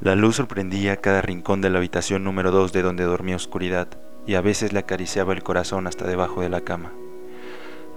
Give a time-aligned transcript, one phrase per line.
[0.00, 3.88] La luz sorprendía cada rincón de la habitación número 2 de donde dormía oscuridad,
[4.28, 6.92] y a veces le acariciaba el corazón hasta debajo de la cama.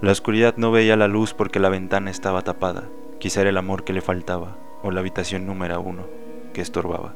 [0.00, 2.88] La oscuridad no veía la luz porque la ventana estaba tapada,
[3.20, 6.08] quizá era el amor que le faltaba, o la habitación número uno,
[6.52, 7.14] que estorbaba.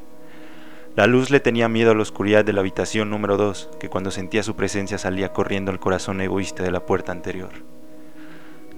[0.95, 4.09] La luz le tenía miedo a la oscuridad de la habitación número 2, que cuando
[4.09, 7.51] sentía su presencia salía corriendo al corazón egoísta de la puerta anterior.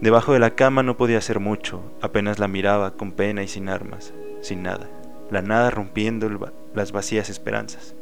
[0.02, 3.70] Debajo de la cama no podía hacer mucho, apenas la miraba con pena y sin
[3.70, 4.90] armas, sin nada,
[5.32, 6.30] la nada rompiendo
[6.74, 7.96] las vacías esperanzas.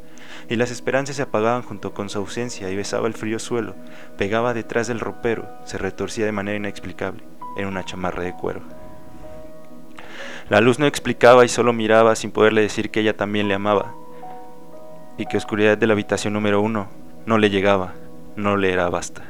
[0.48, 3.74] Y las esperanzas se apagaban junto con su ausencia y besaba el frío suelo,
[4.16, 7.22] pegaba detrás del ropero, se retorcía de manera inexplicable
[7.56, 8.62] en una chamarra de cuero.
[10.48, 13.94] La luz no explicaba y solo miraba sin poderle decir que ella también le amaba,
[15.18, 16.88] y que oscuridad de la habitación número uno
[17.26, 17.92] no le llegaba,
[18.36, 19.22] no le era basta.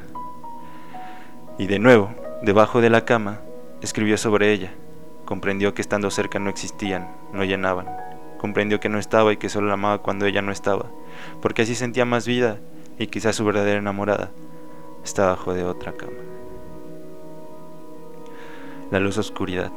[1.57, 3.41] Y de nuevo, debajo de la cama,
[3.81, 4.71] escribió sobre ella.
[5.29, 7.85] Comprendió que estando cerca no existían, no llenaban.
[8.39, 10.87] Comprendió que no estaba y que solo la amaba cuando ella no estaba,
[11.39, 12.57] porque así sentía más vida
[12.97, 14.31] y quizás su verdadera enamorada
[15.03, 16.17] está bajo de otra cama.
[18.89, 19.71] La luz oscuridad.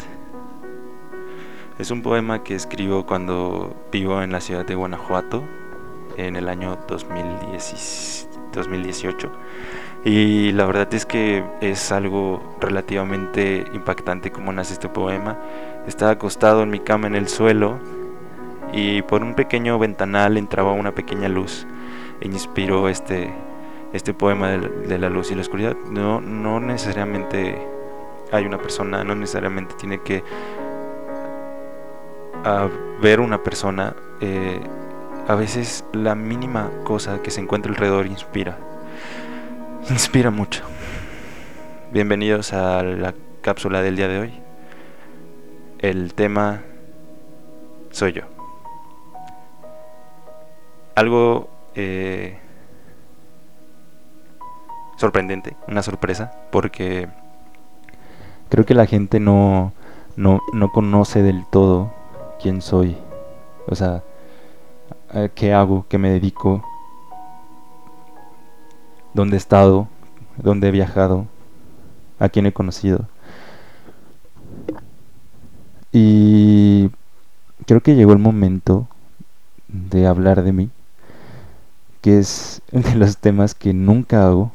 [1.79, 5.45] Es un poema que escribo cuando vivo en la ciudad de Guanajuato,
[6.17, 9.31] en el año 2018.
[10.05, 15.39] Y la verdad es que es algo relativamente impactante como nace este poema.
[15.87, 17.79] Estaba acostado en mi cama en el suelo
[18.73, 21.67] y por un pequeño ventanal entraba una pequeña luz
[22.21, 23.33] e inspiró este,
[23.93, 25.77] este poema de, la luz y la oscuridad.
[25.89, 27.57] No, no necesariamente
[28.33, 30.25] hay una persona, no necesariamente tiene que
[33.01, 33.95] ver una persona.
[34.21, 34.61] Eh,
[35.29, 38.59] a veces la mínima cosa que se encuentra alrededor inspira.
[39.91, 40.63] Inspira mucho.
[41.93, 44.33] Bienvenidos a la cápsula del día de hoy.
[45.81, 46.63] El tema
[47.91, 48.23] soy yo.
[50.95, 52.39] Algo eh,
[54.97, 57.09] sorprendente, una sorpresa, porque
[58.51, 59.73] creo que la gente no,
[60.17, 61.93] no, no conoce del todo
[62.41, 62.97] quién soy.
[63.67, 64.05] O sea,
[65.35, 66.65] qué hago, qué me dedico,
[69.15, 69.89] dónde he estado,
[70.37, 71.27] dónde he viajado,
[72.19, 73.09] a quién he conocido.
[75.93, 76.91] Y
[77.67, 78.89] creo que llegó el momento
[79.69, 80.71] de hablar de mí,
[82.01, 84.53] que es de los temas que nunca hago.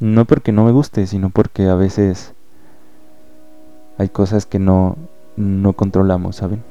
[0.00, 2.32] No porque no me guste, sino porque a veces
[3.98, 4.96] hay cosas que no,
[5.36, 6.62] no controlamos, ¿saben?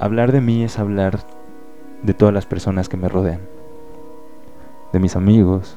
[0.00, 1.20] Hablar de mí es hablar
[2.02, 3.40] de todas las personas que me rodean,
[4.92, 5.76] de mis amigos,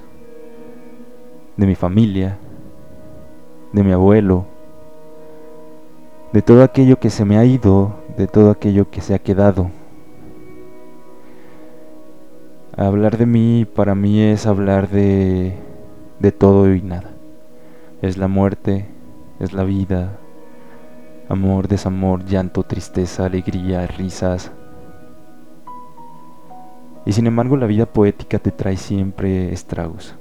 [1.58, 2.38] de mi familia,
[3.74, 4.46] de mi abuelo,
[6.34, 9.70] de todo aquello que se me ha ido, de todo aquello que se ha quedado.
[12.78, 15.56] Hablar de mí para mí es hablar de,
[16.20, 17.12] de todo y nada.
[18.02, 18.88] Es la muerte,
[19.40, 20.18] es la vida,
[21.28, 24.52] amor, desamor, llanto, tristeza, alegría, risas.
[27.06, 30.16] Y sin embargo la vida poética te trae siempre estragos.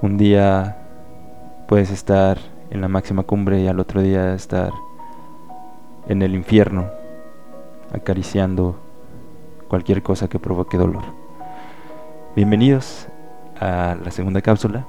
[0.00, 0.76] Un día
[1.68, 2.38] puedes estar
[2.70, 4.72] en la máxima cumbre y al otro día estar
[6.08, 6.90] en el infierno,
[7.92, 8.80] acariciando
[9.68, 11.04] cualquier cosa que provoque dolor.
[12.34, 13.06] Bienvenidos
[13.60, 14.84] a la segunda cápsula.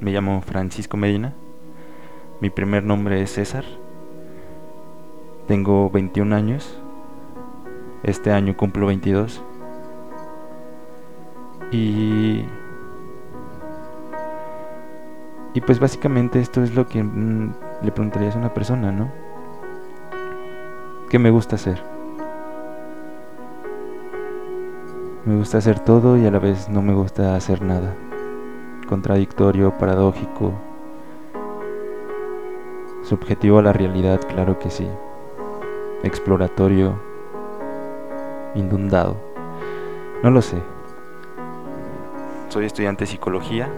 [0.00, 1.34] Me llamo Francisco Medina.
[2.40, 3.64] Mi primer nombre es César.
[5.52, 6.78] Tengo 21 años.
[8.02, 9.42] Este año cumplo 22.
[11.70, 12.46] Y...
[15.52, 17.52] Y pues básicamente esto es lo que mm,
[17.82, 19.12] le preguntarías a una persona, ¿no?
[21.10, 21.82] ¿Qué me gusta hacer?
[25.26, 27.94] Me gusta hacer todo y a la vez no me gusta hacer nada
[28.88, 30.52] contradictorio, paradójico,
[33.02, 34.88] subjetivo a la realidad, claro que sí,
[36.02, 36.98] exploratorio,
[38.54, 39.16] inundado,
[40.22, 40.56] no lo sé.
[42.48, 43.68] Soy estudiante de psicología.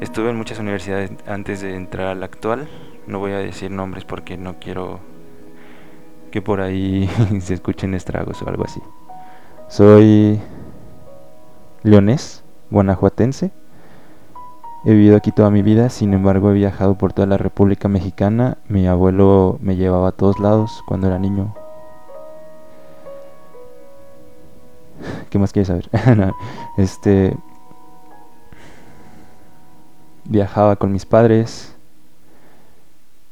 [0.00, 2.68] Estuve en muchas universidades antes de entrar a la actual.
[3.06, 5.00] No voy a decir nombres porque no quiero
[6.30, 7.08] que por ahí
[7.40, 8.80] se escuchen estragos o algo así.
[9.68, 10.40] Soy
[11.82, 13.52] leonés, guanajuatense.
[14.86, 18.58] He vivido aquí toda mi vida, sin embargo he viajado por toda la República Mexicana.
[18.68, 21.54] Mi abuelo me llevaba a todos lados cuando era niño.
[25.30, 25.88] ¿Qué más quieres saber?
[26.76, 27.34] este
[30.24, 31.74] viajaba con mis padres.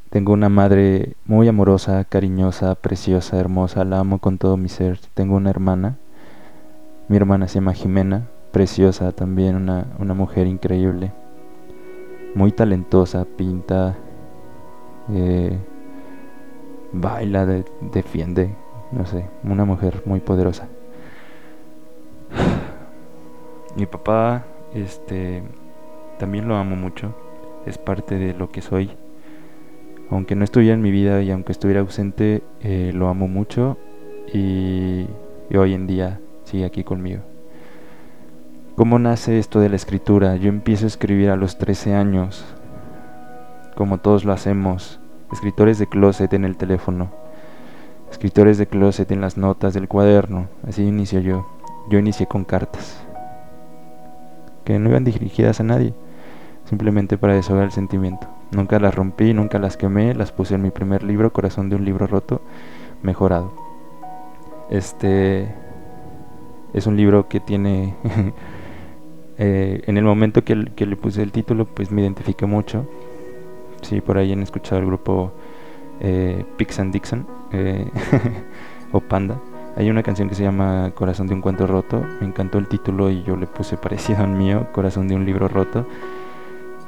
[0.08, 4.98] Tengo una madre muy amorosa, cariñosa, preciosa, hermosa, la amo con todo mi ser.
[5.14, 5.96] Tengo una hermana,
[7.08, 11.12] mi hermana se llama Jimena, preciosa también, una, una mujer increíble,
[12.34, 13.96] muy talentosa, pinta,
[15.12, 15.56] eh,
[16.92, 17.46] baila,
[17.80, 18.54] defiende,
[18.90, 20.68] no sé, una mujer muy poderosa.
[23.76, 24.44] Mi papá,
[24.74, 25.42] este,
[26.18, 27.14] también lo amo mucho,
[27.66, 28.90] es parte de lo que soy.
[30.10, 33.78] Aunque no estuviera en mi vida y aunque estuviera ausente, eh, lo amo mucho
[34.32, 35.06] y,
[35.48, 37.31] y hoy en día sigue aquí conmigo.
[38.82, 40.34] ¿Cómo nace esto de la escritura?
[40.34, 42.44] Yo empiezo a escribir a los 13 años,
[43.76, 44.98] como todos lo hacemos,
[45.32, 47.12] escritores de closet en el teléfono,
[48.10, 51.46] escritores de closet en las notas del cuaderno, así inicio yo.
[51.90, 53.04] Yo inicié con cartas,
[54.64, 55.94] que no iban dirigidas a nadie,
[56.64, 58.26] simplemente para desahogar el sentimiento.
[58.50, 61.84] Nunca las rompí, nunca las quemé, las puse en mi primer libro, Corazón de un
[61.84, 62.42] libro roto,
[63.00, 63.52] mejorado.
[64.70, 65.54] Este
[66.72, 67.94] es un libro que tiene,
[69.38, 72.86] eh, en el momento que, le puse el título, pues me identifiqué mucho.
[73.82, 75.32] Sí, por ahí han escuchado el grupo
[76.00, 77.86] eh, Pix Dixon eh,
[78.92, 79.40] o Panda.
[79.76, 82.04] Hay una canción que se llama Corazón de un cuento roto.
[82.20, 85.48] Me encantó el título y yo le puse parecido al mío, Corazón de un libro
[85.48, 85.86] roto,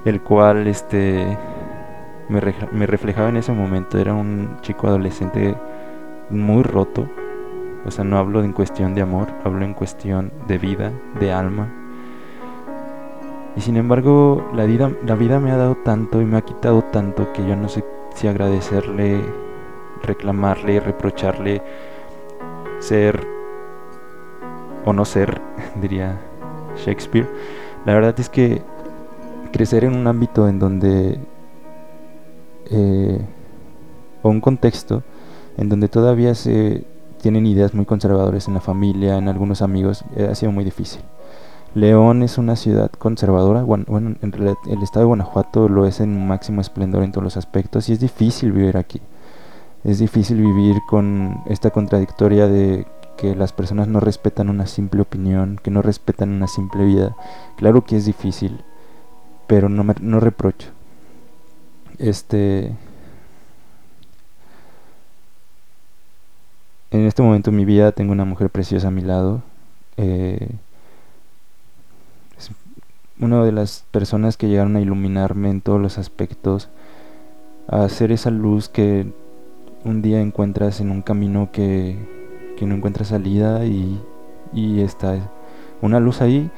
[0.04, 1.26] el cual este
[2.28, 2.40] me,
[2.72, 3.98] me reflejaba en ese momento.
[3.98, 5.54] Era un chico adolescente
[6.28, 7.08] muy roto.
[7.86, 11.83] O sea, no hablo en cuestión de amor, hablo en cuestión de vida, de alma.
[13.56, 16.82] Y sin embargo, la vida, la vida me ha dado tanto y me ha quitado
[16.82, 17.84] tanto que yo no sé
[18.14, 19.20] si agradecerle,
[20.02, 21.62] reclamarle, reprocharle
[22.80, 23.26] ser
[24.84, 25.40] o no ser,
[25.80, 26.20] diría
[26.76, 27.28] Shakespeare.
[27.86, 28.62] La verdad es que
[29.52, 31.20] crecer en un ámbito en donde,
[32.70, 33.20] eh,
[34.22, 35.02] o un contexto
[35.56, 36.84] en donde todavía se
[37.20, 41.00] tienen ideas muy conservadoras en la familia, en algunos amigos, eh, ha sido muy difícil.
[41.74, 46.26] León es una ciudad conservadora, bueno, en realidad el estado de Guanajuato lo es en
[46.26, 49.00] máximo esplendor en todos los aspectos y es difícil vivir aquí.
[49.82, 52.86] Es difícil vivir con esta contradictoria de
[53.16, 57.16] que las personas no respetan una simple opinión, que no respetan una simple vida.
[57.56, 58.62] Claro que es difícil,
[59.46, 60.68] pero no, me, no reprocho.
[61.98, 62.72] Este.
[66.90, 69.42] En este momento de mi vida tengo una mujer preciosa a mi lado.
[69.96, 70.48] Eh,
[73.24, 76.68] una de las personas que llegaron a iluminarme en todos los aspectos,
[77.66, 79.06] a hacer esa luz que
[79.84, 81.96] un día encuentras en un camino que,
[82.56, 84.00] que no encuentra salida y,
[84.52, 85.30] y está
[85.80, 86.50] una luz ahí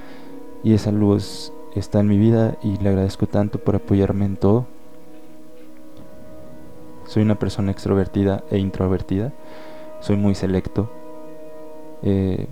[0.63, 4.67] y esa luz está en mi vida y le agradezco tanto por apoyarme en todo.
[7.07, 9.33] Soy una persona extrovertida e introvertida.
[10.01, 10.91] Soy muy selecto.
[12.03, 12.49] Eh,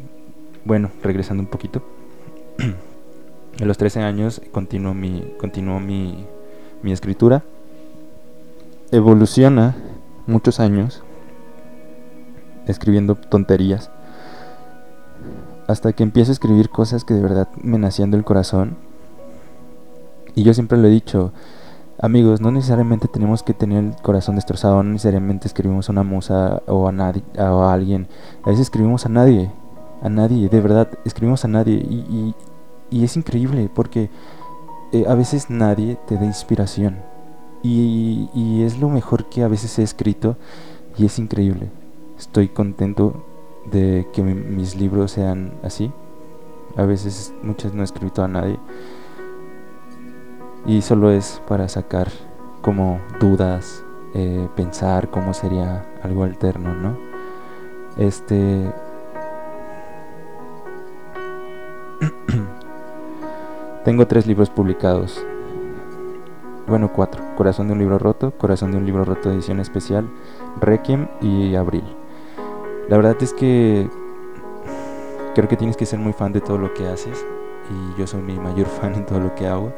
[0.65, 1.83] bueno, regresando un poquito.
[3.61, 6.27] a los 13 años continuó mi, continuó mi,
[6.83, 7.43] mi escritura.
[8.91, 9.75] Evoluciona
[10.27, 11.03] muchos años
[12.67, 13.91] escribiendo tonterías
[15.67, 18.77] hasta que empiezo a escribir cosas que de verdad me nacían del corazón.
[20.35, 21.33] Y yo siempre lo he dicho,
[21.99, 26.63] amigos, no necesariamente tenemos que tener el corazón destrozado, no necesariamente escribimos a una musa
[26.67, 28.09] o a, nadie, o a alguien,
[28.43, 29.51] a veces escribimos a nadie,
[30.03, 31.75] a nadie, de verdad, escribimos a nadie.
[31.75, 32.35] Y, y,
[33.03, 34.11] es increíble porque
[34.93, 36.99] eh, a veces nadie te da inspiración.
[37.63, 40.37] Y, y es lo mejor que a veces he escrito
[40.97, 41.71] y es increíble.
[42.19, 43.25] Estoy contento
[43.71, 45.91] de que mis libros sean así.
[46.77, 48.59] A veces muchas no he escrito a nadie.
[50.67, 52.09] Y solo es para sacar
[52.63, 53.83] como dudas,
[54.15, 56.97] eh, pensar cómo sería algo alterno, ¿no?
[57.97, 58.73] Este...
[63.85, 65.25] Tengo tres libros publicados
[66.67, 67.23] bueno, cuatro.
[67.37, 70.09] Corazón de un libro roto, Corazón de un libro roto edición especial,
[70.61, 71.85] Requiem y Abril.
[72.89, 73.89] La verdad es que
[75.35, 77.25] creo que tienes que ser muy fan de todo lo que haces
[77.71, 79.73] y yo soy mi mayor fan en todo lo que hago.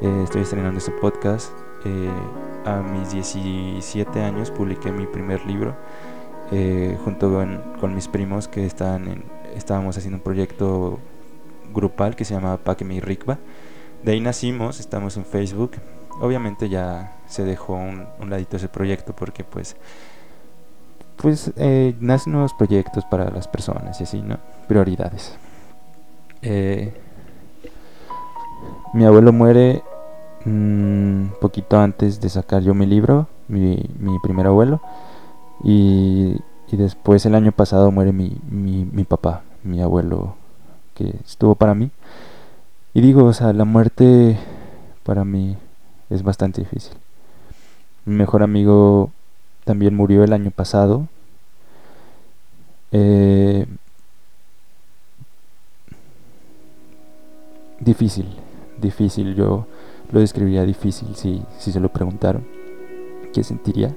[0.00, 1.52] Eh, estoy estrenando este podcast.
[1.84, 2.10] Eh,
[2.64, 5.74] a mis 17 años publiqué mi primer libro
[6.52, 7.32] eh, junto
[7.80, 9.24] con, mis primos que estaban en,
[9.56, 11.00] estábamos haciendo un proyecto
[11.72, 13.38] grupal que se llama Paque y Rikba.
[14.02, 15.72] De ahí nacimos, estamos en Facebook,
[16.20, 19.76] obviamente ya se dejó un, ladito ese proyecto porque pues
[21.16, 24.38] pues eh, nacen nuevos proyectos para las personas y así, ¿no?
[24.68, 25.36] Prioridades.
[26.40, 26.94] Eh,
[28.94, 29.82] mi abuelo muere
[30.46, 34.80] un mm, poquito antes de sacar yo mi libro, mi, mi primer abuelo,
[35.62, 36.36] y,
[36.72, 40.36] después el año pasado muere mi, mi papá, mi abuelo
[41.24, 41.90] estuvo para mí.
[42.94, 44.38] Y digo, o sea, la muerte
[45.04, 45.56] para mí
[46.10, 46.94] es bastante difícil.
[48.04, 49.10] Mi mejor amigo
[49.64, 51.06] también murió el año pasado.
[52.92, 53.66] Eh,
[57.78, 58.26] difícil,
[58.80, 59.34] difícil.
[59.34, 59.66] Yo
[60.10, 62.44] lo describiría difícil si, si se lo preguntaron.
[63.32, 63.94] ¿Qué sentiría?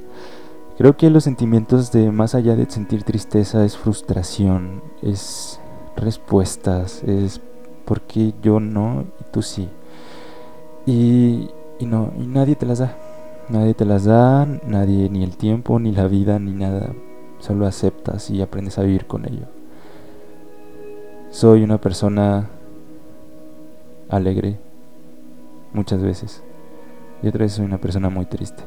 [0.77, 5.59] Creo que los sentimientos de más allá de sentir tristeza es frustración, es
[5.95, 7.41] respuestas, es
[7.85, 9.69] porque yo no y tú sí.
[10.85, 12.97] Y, y no, y nadie te las da.
[13.49, 16.93] Nadie te las da, nadie, ni el tiempo, ni la vida, ni nada.
[17.39, 19.47] Solo aceptas y aprendes a vivir con ello.
[21.29, 22.49] Soy una persona
[24.09, 24.59] alegre
[25.73, 26.43] muchas veces
[27.23, 28.63] y otras veces soy una persona muy triste.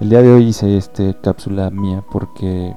[0.00, 2.74] El día de hoy hice este cápsula mía porque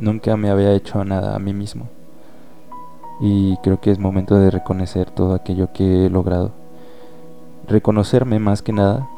[0.00, 1.88] nunca me había hecho nada a mí mismo
[3.20, 6.52] y creo que es momento de reconocer todo aquello que he logrado.
[7.68, 9.08] Reconocerme más que nada.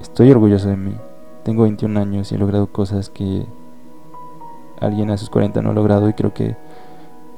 [0.00, 0.94] Estoy orgulloso de mí.
[1.44, 3.44] Tengo 21 años y he logrado cosas que
[4.80, 6.56] alguien a sus 40 no ha logrado y creo que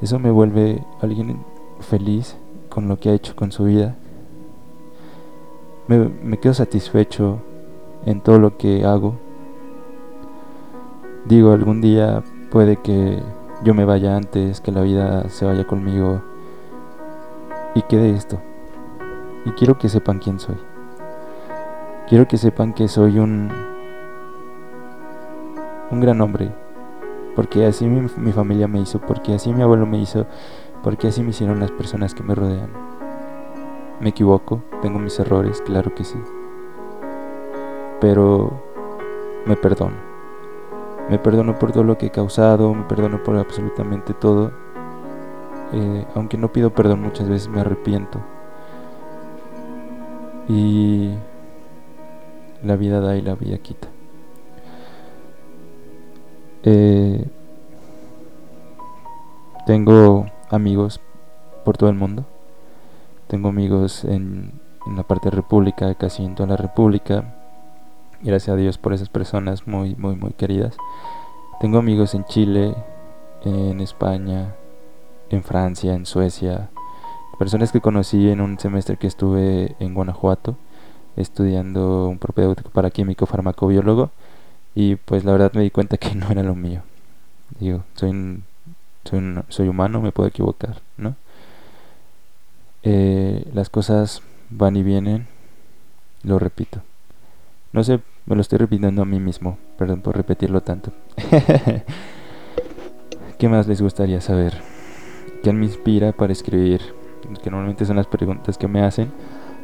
[0.01, 1.45] eso me vuelve alguien
[1.81, 2.37] feliz
[2.69, 3.97] con lo que ha hecho con su vida.
[5.89, 7.41] Me, me quedo satisfecho
[8.05, 9.17] en todo lo que hago.
[11.27, 13.21] Digo, algún día puede que
[13.65, 16.23] yo me vaya antes, que la vida se vaya conmigo
[17.75, 18.39] y quede esto.
[19.45, 20.57] Y quiero que sepan quién soy.
[22.09, 23.51] Quiero que sepan que soy un
[25.91, 26.53] un gran hombre,
[27.35, 30.27] porque así mi, mi familia me hizo, porque así mi abuelo me hizo,
[30.83, 32.71] porque así me hicieron las personas que me rodean.
[34.01, 36.19] Me equivoco, tengo mis errores, claro que sí.
[38.01, 38.53] Pero
[39.45, 40.06] me perdono.
[41.09, 44.51] Me perdono por todo lo que he causado, me perdono por absolutamente todo.
[45.73, 48.21] Eh, aunque no pido perdón muchas veces me arrepiento.
[50.49, 51.11] Y
[52.65, 53.89] la vida da y la vida quita.
[56.65, 57.25] Eh,
[59.65, 61.01] tengo amigos
[61.65, 62.25] por todo el mundo.
[63.29, 67.36] Tengo amigos en, en la parte de República, casi en toda la República
[68.23, 70.77] Gracias a Dios por esas personas muy, muy, muy queridas.
[71.61, 72.75] Tengo amigos en Chile,
[73.45, 74.55] en España,
[75.31, 76.71] en Francia, en Suecia.
[77.39, 80.57] Personas que conocí en un semestre que estuve en Guanajuato
[81.17, 84.11] estudiando un propedéutico para químico farmacobiólogo
[84.75, 86.83] y pues la verdad me di cuenta que no era lo mío.
[87.59, 88.43] Digo, soy,
[89.05, 91.17] soy, soy humano, me puedo equivocar, ¿no?
[92.83, 95.27] Eh, las cosas van y vienen,
[96.23, 96.83] lo repito.
[97.77, 99.59] No sé, me lo estoy repitiendo a mí mismo.
[99.77, 100.93] Perdón por repetirlo tanto.
[103.39, 104.55] ¿Qué más les gustaría saber?
[105.43, 106.81] ¿Qué me inspira para escribir?
[107.43, 109.13] Que normalmente son las preguntas que me hacen.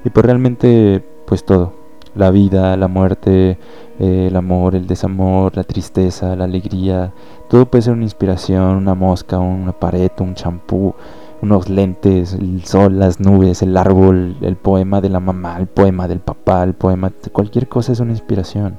[0.05, 1.73] Y pues realmente, pues todo.
[2.15, 3.57] La vida, la muerte,
[3.99, 7.15] eh, el amor, el desamor, la tristeza, la alegría.
[7.49, 10.95] Todo puede ser una inspiración, una mosca, una pared, un champú
[11.43, 16.07] unos lentes, el sol, las nubes, el árbol, el poema de la mamá, el poema
[16.07, 18.79] del papá, el poema, cualquier cosa es una inspiración.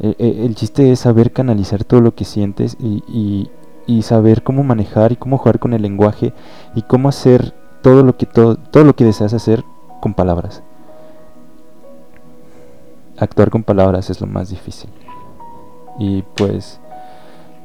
[0.00, 3.50] E, e, el, chiste es saber canalizar todo lo que sientes y,
[3.86, 6.32] y, saber cómo manejar y cómo jugar con el lenguaje
[6.74, 9.62] y cómo hacer todo lo que todo, todo lo que deseas hacer
[10.00, 10.62] con palabras.
[13.18, 14.90] Actuar con palabras es lo más difícil.
[15.98, 16.80] Y pues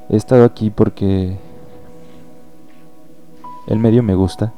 [0.10, 1.40] he estado aquí porque
[3.70, 4.52] el medio me gusta,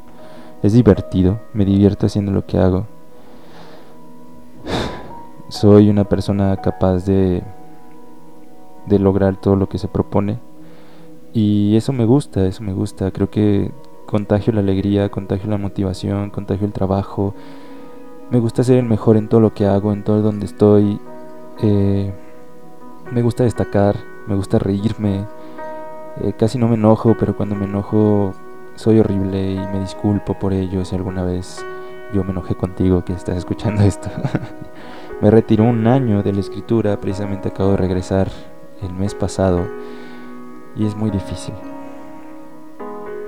[0.63, 2.87] es divertido, me divierto haciendo lo que hago.
[5.49, 7.43] Soy una persona capaz de
[8.85, 10.39] de lograr todo lo que se propone
[11.33, 13.11] y eso me gusta, eso me gusta.
[13.11, 13.71] Creo que
[14.05, 17.33] contagio la alegría, contagio la motivación, contagio el trabajo.
[18.29, 20.99] Me gusta ser el mejor en todo lo que hago, en todo donde estoy.
[21.61, 22.13] Eh,
[23.11, 23.95] me gusta destacar,
[24.27, 25.25] me gusta reírme.
[26.21, 28.33] Eh, casi no me enojo, pero cuando me enojo
[28.81, 31.63] soy horrible y me disculpo por ello si alguna vez
[32.15, 34.09] yo me enojé contigo que estás escuchando esto.
[35.21, 38.31] me retiró un año de la escritura, precisamente acabo de regresar
[38.81, 39.67] el mes pasado
[40.75, 41.53] y es muy difícil.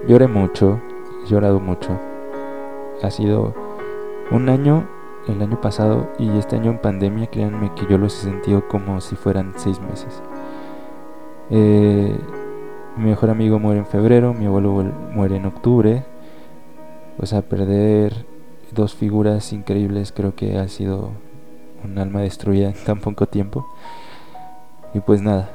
[0.08, 0.82] Lloré mucho,
[1.24, 2.00] he llorado mucho.
[3.04, 3.54] Ha sido
[4.32, 4.88] un año
[5.28, 9.02] el año pasado y este año en pandemia, créanme que yo los he sentido como
[9.02, 10.20] si fueran seis meses.
[11.52, 12.18] Eh,
[12.98, 14.72] mi mejor amigo muere en febrero, mi abuelo
[15.14, 16.04] muere en octubre.
[17.20, 18.26] O sea, perder
[18.72, 21.12] dos figuras increíbles creo que ha sido
[21.84, 23.68] un alma destruida en tan poco tiempo.
[24.94, 25.50] Y pues nada,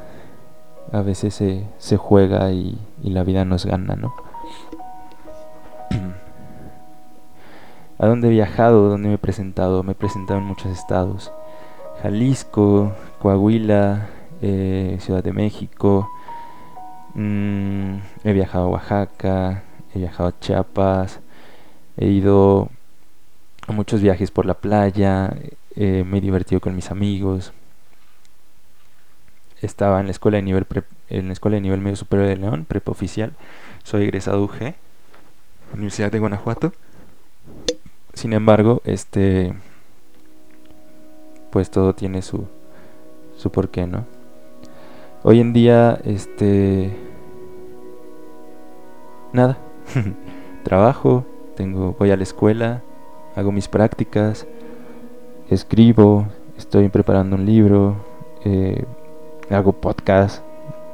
[0.92, 4.14] a veces se, se juega y, la vida nos gana, ¿no?
[7.98, 8.88] ¿A dónde he viajado?
[8.88, 9.82] ¿Dónde me he presentado?
[9.82, 11.32] Me he presentado en muchos estados.
[12.02, 14.08] Jalisco, Coahuila,
[14.40, 16.08] eh, Ciudad de México.
[17.14, 19.62] Mm, he viajado a Oaxaca,
[19.94, 21.20] he viajado a Chiapas.
[21.96, 22.70] He ido
[23.66, 25.36] a muchos viajes por la playa.
[25.76, 27.52] Eh, me he divertido con mis amigos.
[29.60, 30.66] Estaba en la escuela de nivel
[31.08, 33.32] en la escuela de nivel medio superior de León, prepa oficial.
[33.82, 34.74] Soy egresado UG,
[35.74, 36.72] Universidad de Guanajuato.
[38.14, 39.54] Sin embargo, este
[41.50, 42.46] pues todo tiene su
[43.36, 44.17] su porqué, ¿no?
[45.24, 46.96] Hoy en día este
[49.32, 49.58] nada.
[50.62, 51.24] Trabajo,
[51.56, 52.82] tengo voy a la escuela,
[53.34, 54.46] hago mis prácticas,
[55.50, 57.96] escribo, estoy preparando un libro,
[58.44, 58.84] eh,
[59.50, 60.44] hago podcast,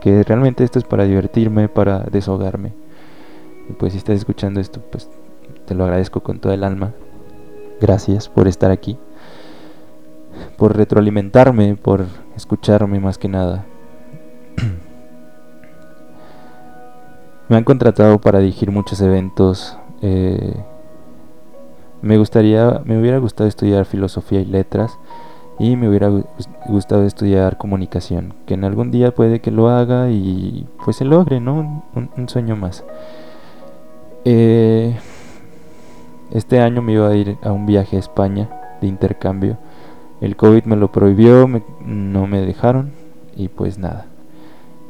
[0.00, 2.72] que realmente esto es para divertirme, para desahogarme.
[3.68, 5.10] Y pues si estás escuchando esto, pues
[5.66, 6.94] te lo agradezco con todo el alma.
[7.78, 8.96] Gracias por estar aquí,
[10.56, 13.66] por retroalimentarme, por escucharme más que nada.
[17.48, 19.78] Me han contratado para dirigir muchos eventos.
[20.02, 20.54] Eh,
[22.02, 24.98] me gustaría, me hubiera gustado estudiar filosofía y letras
[25.58, 26.10] y me hubiera
[26.66, 31.40] gustado estudiar comunicación, que en algún día puede que lo haga y pues se logre,
[31.40, 31.84] ¿no?
[31.94, 32.84] Un, sueño más.
[34.24, 34.96] Eh,
[36.32, 39.56] este año me iba a ir a un viaje a España de intercambio.
[40.20, 41.48] El COVID me lo prohibió,
[41.84, 42.92] no me dejaron
[43.36, 44.06] y pues nada,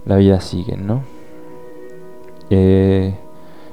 [0.07, 1.14] la vida sigue, ¿no?
[2.51, 3.15] Eh,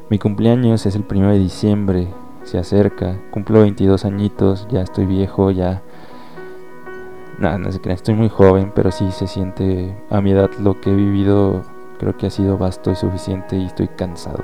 [0.09, 2.07] mi cumpleaños es el 1 de diciembre,
[2.43, 5.81] se acerca, cumplo 22 añitos, ya estoy viejo, ya...
[7.39, 10.79] Nada, no sé qué, estoy muy joven, pero sí se siente a mi edad lo
[10.79, 11.63] que he vivido,
[11.97, 14.43] creo que ha sido vasto y suficiente y estoy cansado.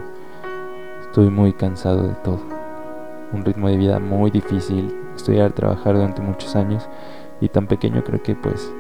[1.02, 2.58] Estoy muy cansado de todo
[3.34, 6.88] un ritmo de vida muy difícil, estudiar, trabajar durante muchos años
[7.42, 8.72] y tan pequeño creo que pues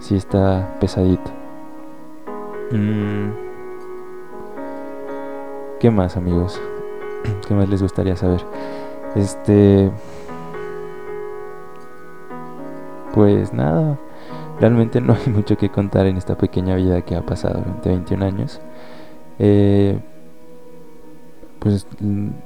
[0.00, 1.30] sí está pesadito.
[2.70, 3.47] Mm.
[5.80, 6.60] ¿Qué más amigos?
[7.46, 8.44] ¿Qué más les gustaría saber?
[9.14, 9.90] Este...
[13.14, 13.96] Pues nada,
[14.60, 18.24] realmente no hay mucho que contar en esta pequeña vida que ha pasado durante 21
[18.24, 18.60] años.
[19.38, 20.00] Eh,
[21.60, 21.86] pues,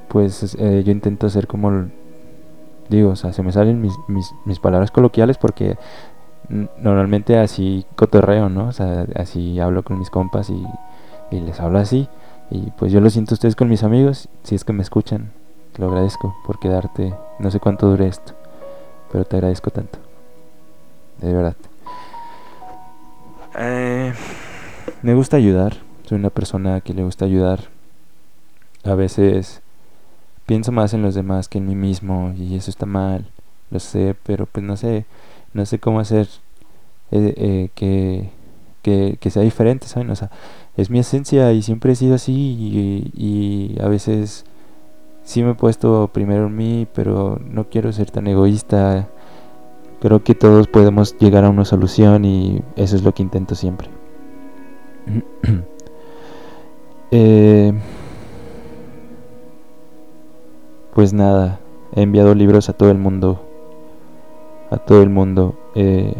[0.09, 1.87] pues eh, yo intento hacer como,
[2.89, 3.93] digo, o sea, se me salen mis,
[4.45, 5.77] mis, palabras coloquiales porque
[6.49, 8.67] normalmente así cotorreo, ¿no?
[8.67, 10.63] O sea, así hablo con mis compas y
[11.31, 12.07] les hablo así.
[12.49, 15.31] Y pues yo lo siento ustedes con mis amigos, si es que me escuchan,
[15.73, 18.33] te lo agradezco por quedarte, no sé cuánto dure esto,
[19.11, 19.97] pero te agradezco tanto,
[21.19, 21.55] de verdad.
[23.57, 24.13] Eh,
[25.01, 27.61] me gusta ayudar, soy una persona que le gusta ayudar.
[28.83, 29.61] A veces
[30.45, 33.25] pienso más en los demás que en mí mismo y eso está mal,
[33.71, 35.05] lo sé, pero pues no sé,
[35.53, 36.27] no sé cómo hacer
[37.11, 38.29] eh, eh, que,
[38.83, 40.11] que, sea diferente, ¿saben?
[40.11, 40.29] O sea,
[40.77, 44.45] es mi esencia y siempre he sido así y, a veces
[45.23, 49.07] sí me he puesto primero en mí, pero no quiero ser tan egoísta.
[50.01, 53.87] Creo que todos podemos llegar a una solución y eso es lo que intento siempre.
[57.11, 57.73] eh,
[60.93, 61.59] pues nada,
[61.95, 63.41] he enviado libros a todo el mundo.
[64.69, 65.55] A todo el mundo.
[65.75, 66.13] Eh,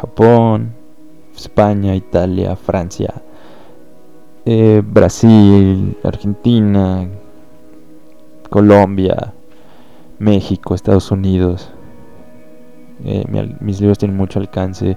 [0.00, 0.77] Japón,
[1.38, 3.14] España, Italia, Francia,
[4.44, 7.08] eh, Brasil, Argentina,
[8.50, 9.32] Colombia,
[10.18, 11.70] México, Estados Unidos.
[13.04, 13.24] Eh,
[13.60, 14.96] mis libros tienen mucho alcance.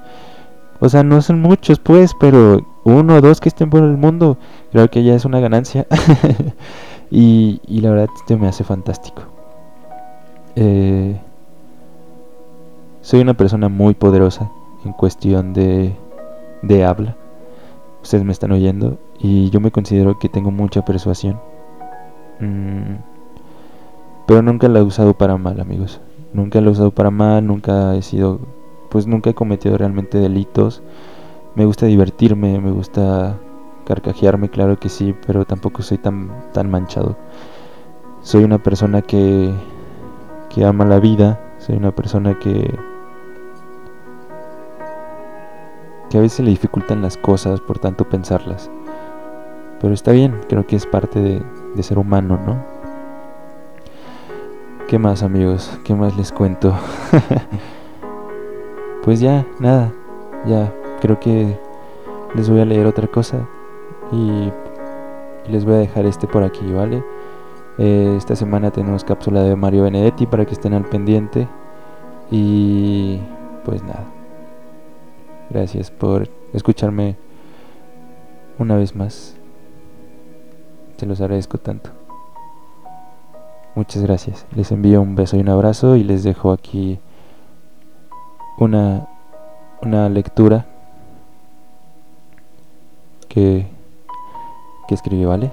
[0.79, 4.37] O sea, no son muchos pues, pero uno o dos que estén por el mundo,
[4.71, 5.85] creo que ya es una ganancia.
[7.13, 9.23] Y, la verdad este me hace fantástico.
[10.55, 11.19] Eh,
[13.01, 14.49] soy una persona muy poderosa
[14.85, 15.93] en cuestión de,
[16.61, 17.17] de habla.
[18.01, 21.39] Ustedes me están oyendo y yo me considero que tengo mucha persuasión.
[22.39, 22.95] Mm,
[24.25, 26.01] pero nunca la he usado para mal, amigos.
[26.33, 28.39] Nunca la he usado para mal, nunca he sido,
[28.89, 30.81] pues nunca he cometido realmente delitos.
[31.55, 33.37] Me gusta divertirme, me gusta
[33.85, 37.17] carcajearme, claro que sí, pero tampoco soy tan, tan manchado.
[38.21, 39.51] Soy una persona que,
[40.49, 42.73] que ama la vida, soy una persona que,
[46.11, 48.69] que a veces le dificultan las cosas por tanto pensarlas.
[49.79, 52.57] Pero está bien, creo que es parte de, ser humano, ¿no?
[54.87, 55.79] ¿Qué más amigos?
[55.85, 56.77] ¿Qué más les cuento?
[59.03, 59.93] pues ya, nada,
[60.45, 61.57] ya creo que
[62.35, 63.47] les voy a leer otra cosa
[64.11, 64.51] y
[65.49, 67.03] les voy a dejar este por aquí, ¿vale?
[67.77, 71.47] Eh, esta semana tenemos cápsula de Mario Benedetti para que estén al pendiente
[72.29, 73.21] y
[73.63, 74.20] pues nada.
[75.53, 77.17] Gracias por escucharme
[78.57, 79.35] una vez más.
[80.95, 81.89] Se los agradezco tanto.
[83.75, 84.45] Muchas gracias.
[84.55, 86.99] Les envío un beso y un abrazo y les dejo aquí
[88.59, 89.09] una,
[89.81, 90.67] una lectura
[93.27, 93.67] que,
[94.87, 95.51] que escribí, ¿vale?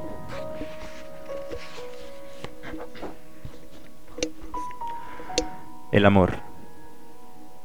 [5.90, 6.34] El amor.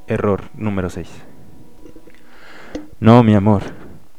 [0.07, 1.32] Error número 6.
[3.03, 3.63] No, mi amor.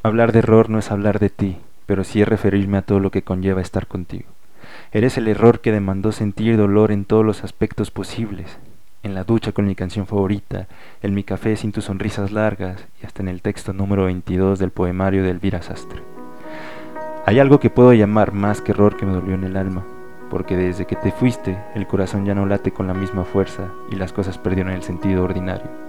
[0.02, 3.10] Hablar de error no es hablar de ti, pero sí es referirme a todo lo
[3.10, 4.28] que conlleva estar contigo.
[4.92, 8.58] Eres el error que demandó sentir dolor en todos los aspectos posibles.
[9.02, 10.66] En la ducha con mi canción favorita,
[11.02, 14.70] en mi café sin tus sonrisas largas y hasta en el texto número 22 del
[14.70, 16.02] poemario de Elvira Sastre.
[17.24, 19.82] Hay algo que puedo llamar más que error que me dolió en el alma,
[20.28, 23.96] porque desde que te fuiste el corazón ya no late con la misma fuerza y
[23.96, 25.83] las cosas perdieron el sentido ordinario.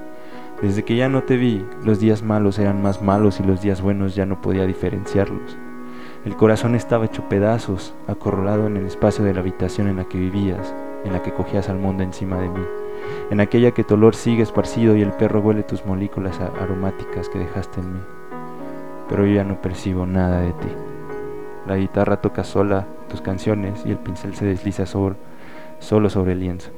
[0.62, 3.82] Desde que ya no te vi, los días malos eran más malos y los días
[3.82, 5.58] buenos ya no podía diferenciarlos.
[6.24, 10.18] El corazón estaba hecho pedazos, acorralado en el espacio de la habitación en la que
[10.18, 12.66] vivías, en la que cogías al mundo encima de mí,
[13.30, 17.40] en aquella que tu olor sigue esparcido y el perro huele tus molículas aromáticas que
[17.40, 18.00] dejaste en mí.
[19.10, 20.70] Pero yo ya no percibo nada de ti.
[21.68, 26.72] La guitarra toca sola tus canciones y el pincel se desliza solo sobre el lienzo.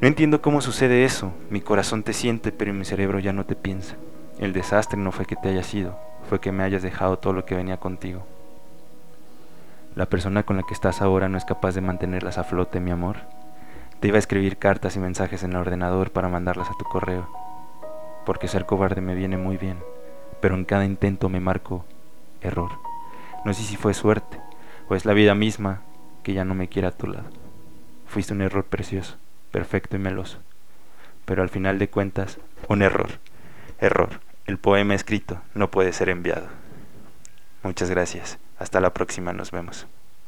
[0.00, 1.32] No entiendo cómo sucede eso.
[1.50, 3.96] Mi corazón te siente, pero mi cerebro ya no te piensa.
[4.38, 7.44] El desastre no fue que te hayas ido, fue que me hayas dejado todo lo
[7.44, 8.24] que venía contigo.
[9.94, 12.90] La persona con la que estás ahora no es capaz de mantenerlas a flote, mi
[12.90, 13.16] amor.
[14.00, 17.28] Te iba a escribir cartas y mensajes en el ordenador para mandarlas a tu correo,
[18.24, 19.76] porque ser cobarde me viene muy bien,
[20.40, 21.84] pero en cada intento me marco
[22.40, 22.70] error.
[23.44, 24.40] No sé si fue suerte
[24.88, 25.82] o es la vida misma
[26.22, 27.28] que ya no me quiere a tu lado.
[28.06, 29.18] Fuiste un error precioso,
[29.50, 30.38] perfecto y meloso,
[31.24, 33.10] pero al final de cuentas, un error.
[33.78, 34.20] Error.
[34.46, 36.48] El poema escrito no puede ser enviado.
[37.62, 38.38] Muchas gracias.
[38.58, 39.86] Hasta la próxima, nos vemos.